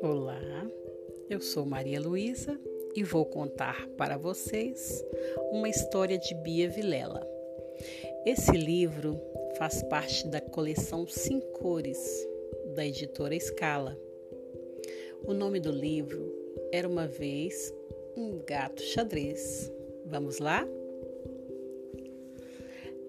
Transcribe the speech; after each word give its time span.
Olá, 0.00 0.40
eu 1.28 1.38
sou 1.40 1.66
Maria 1.66 2.00
Luísa 2.00 2.58
e 2.96 3.02
vou 3.02 3.26
contar 3.26 3.86
para 3.98 4.16
vocês 4.16 5.04
uma 5.50 5.68
história 5.68 6.16
de 6.16 6.34
Bia 6.36 6.70
Vilela. 6.70 7.28
Esse 8.24 8.52
livro 8.52 9.20
faz 9.58 9.82
parte 9.82 10.26
da 10.28 10.40
coleção 10.40 11.06
Cinco 11.06 11.58
Cores 11.58 12.26
da 12.74 12.86
editora 12.86 13.38
Scala. 13.38 13.98
O 15.24 15.34
nome 15.34 15.60
do 15.60 15.70
livro 15.70 16.32
era 16.72 16.88
uma 16.88 17.06
vez 17.06 17.70
um 18.16 18.40
gato 18.46 18.80
xadrez. 18.80 19.70
Vamos 20.06 20.38
lá? 20.38 20.66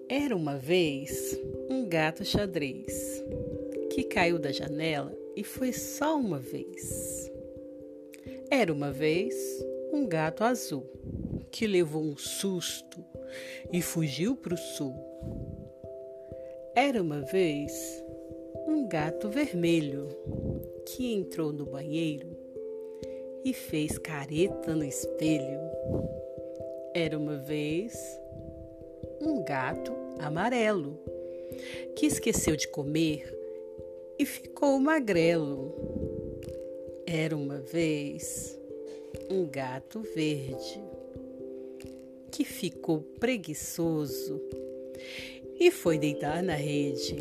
Era 0.08 0.36
uma 0.36 0.56
vez 0.56 1.38
um 1.70 1.88
gato 1.88 2.24
xadrez 2.24 3.24
que 3.90 4.02
caiu 4.02 4.38
da 4.38 4.52
janela 4.52 5.16
e 5.34 5.42
foi 5.42 5.72
só 5.72 6.18
uma 6.18 6.38
vez. 6.38 7.32
Era 8.50 8.72
uma 8.72 8.92
vez 8.92 9.34
um 9.92 10.06
gato 10.06 10.44
azul 10.44 10.84
que 11.50 11.66
levou 11.66 12.02
um 12.02 12.16
susto 12.16 13.02
e 13.72 13.80
fugiu 13.80 14.36
para 14.36 14.54
o 14.54 14.58
sul. 14.58 14.94
Era 16.74 17.00
uma 17.00 17.22
vez 17.22 17.72
um 18.66 18.86
gato 18.86 19.28
vermelho 19.30 20.08
que 20.86 21.14
entrou 21.14 21.52
no 21.52 21.64
banheiro 21.64 22.36
e 23.44 23.52
fez 23.52 23.98
careta 23.98 24.74
no 24.74 24.84
espelho. 24.84 25.60
Era 26.94 27.18
uma 27.18 27.36
vez 27.36 27.94
um 29.20 29.44
gato 29.44 29.92
amarelo 30.18 30.98
que 31.96 32.06
esqueceu 32.06 32.56
de 32.56 32.68
comer 32.68 33.32
e 34.18 34.24
ficou 34.24 34.78
magrelo. 34.78 35.74
Era 37.06 37.36
uma 37.36 37.58
vez 37.58 38.58
um 39.30 39.46
gato 39.46 40.00
verde 40.14 40.82
que 42.30 42.44
ficou 42.44 43.00
preguiçoso 43.20 44.40
e 45.58 45.70
foi 45.70 45.98
deitar 45.98 46.42
na 46.42 46.54
rede. 46.54 47.16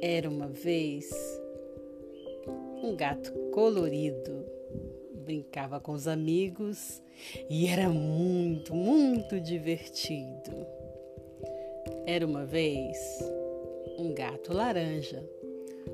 Era 0.00 0.28
uma 0.28 0.48
vez 0.48 1.10
um 2.82 2.94
gato 2.94 3.32
colorido, 3.52 4.44
brincava 5.26 5.80
com 5.80 5.90
os 5.90 6.06
amigos 6.06 7.02
e 7.50 7.66
era 7.66 7.88
muito, 7.88 8.72
muito 8.72 9.40
divertido. 9.40 10.64
Era 12.06 12.24
uma 12.24 12.46
vez 12.46 12.96
um 13.98 14.14
gato 14.14 14.52
laranja. 14.54 15.28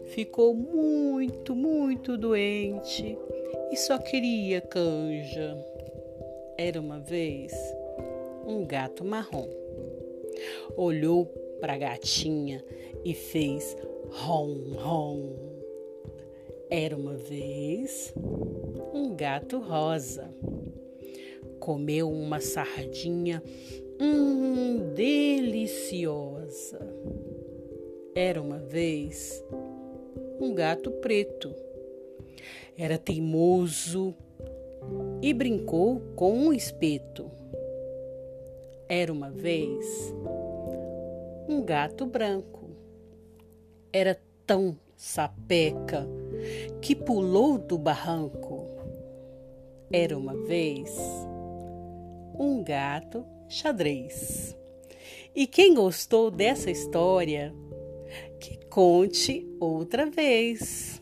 Ficou 0.08 0.54
muito, 0.54 1.54
muito 1.54 2.18
doente 2.18 3.16
e 3.70 3.76
só 3.76 3.96
queria 3.96 4.60
canja. 4.60 5.56
Era 6.58 6.78
uma 6.78 7.00
vez 7.00 7.54
um 8.46 8.66
gato 8.66 9.02
marrom. 9.02 9.48
Olhou 10.76 11.24
para 11.58 11.72
a 11.72 11.78
gatinha 11.78 12.62
e 13.02 13.14
fez 13.14 13.74
rom, 14.10 14.74
rom. 14.76 15.52
Era 16.68 16.96
uma 16.96 17.14
vez 17.14 18.12
um 18.92 19.14
gato 19.14 19.58
rosa. 19.58 20.28
Comeu 21.58 22.10
uma 22.10 22.40
sardinha 22.40 23.42
hum, 24.00 24.92
deliciosa. 24.94 26.80
Era 28.14 28.42
uma 28.42 28.58
vez 28.58 29.42
um 30.40 30.54
gato 30.54 30.90
preto. 30.90 31.54
Era 32.76 32.98
teimoso 32.98 34.14
e 35.20 35.32
brincou 35.32 36.00
com 36.16 36.32
um 36.32 36.52
espeto. 36.52 37.30
Era 38.88 39.12
uma 39.12 39.30
vez 39.30 40.12
um 41.48 41.62
gato 41.62 42.04
branco. 42.06 42.70
Era 43.92 44.18
tão 44.46 44.76
sapeca 44.96 46.06
que 46.80 46.94
pulou 46.94 47.58
do 47.58 47.78
barranco. 47.78 48.61
Era 49.92 50.16
uma 50.16 50.34
vez 50.34 50.96
um 52.38 52.64
gato 52.64 53.26
xadrez. 53.48 54.56
E 55.34 55.46
quem 55.46 55.74
gostou 55.74 56.30
dessa 56.30 56.70
história, 56.70 57.54
que 58.40 58.56
conte 58.66 59.46
outra 59.60 60.06
vez. 60.06 61.00